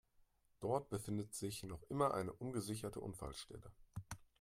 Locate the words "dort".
0.61-0.89